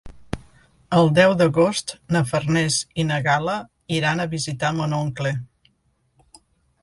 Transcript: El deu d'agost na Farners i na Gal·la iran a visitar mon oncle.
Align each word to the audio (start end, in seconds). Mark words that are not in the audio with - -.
El 0.99 1.09
deu 1.17 1.33
d'agost 1.41 1.93
na 2.15 2.23
Farners 2.31 2.77
i 3.03 3.05
na 3.09 3.19
Gal·la 3.27 3.57
iran 3.99 4.23
a 4.23 4.27
visitar 4.31 4.71
mon 4.79 4.95
oncle. 5.03 5.35